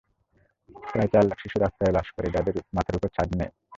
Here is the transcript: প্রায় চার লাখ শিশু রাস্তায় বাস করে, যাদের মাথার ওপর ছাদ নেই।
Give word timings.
প্রায় 0.83 1.09
চার 1.13 1.23
লাখ 1.29 1.37
শিশু 1.43 1.57
রাস্তায় 1.59 1.93
বাস 1.95 2.07
করে, 2.15 2.27
যাদের 2.35 2.55
মাথার 2.75 2.97
ওপর 2.97 3.09
ছাদ 3.15 3.29
নেই। 3.39 3.51